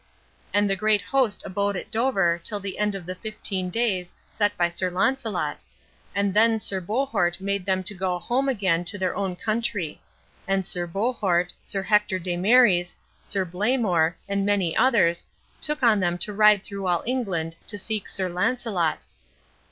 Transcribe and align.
And 0.51 0.67
the 0.67 0.75
great 0.75 1.03
host 1.03 1.43
abode 1.45 1.75
at 1.75 1.91
Dover 1.91 2.41
till 2.43 2.59
the 2.59 2.79
end 2.79 2.95
of 2.95 3.05
the 3.05 3.13
fifteen 3.13 3.69
days 3.69 4.15
set 4.27 4.57
by 4.57 4.67
Sir 4.67 4.89
Launcelot, 4.89 5.63
and 6.15 6.33
then 6.33 6.57
Sir 6.57 6.81
Bohort 6.81 7.39
made 7.39 7.67
them 7.67 7.83
to 7.83 7.93
go 7.93 8.17
home 8.17 8.49
again 8.49 8.83
to 8.85 8.97
their 8.97 9.15
own 9.15 9.35
country; 9.35 10.01
and 10.47 10.65
Sir 10.65 10.87
Bohort, 10.87 11.53
Sir 11.61 11.83
Hector 11.83 12.17
de 12.17 12.35
Marys, 12.35 12.95
Sir 13.21 13.45
Blamor, 13.45 14.15
and 14.27 14.43
many 14.43 14.75
others, 14.75 15.27
took 15.61 15.83
on 15.83 15.99
them 15.99 16.17
to 16.17 16.33
ride 16.33 16.63
through 16.63 16.87
all 16.87 17.03
England 17.05 17.55
to 17.67 17.77
seek 17.77 18.09
Sir 18.09 18.27
Launcelot. 18.27 19.05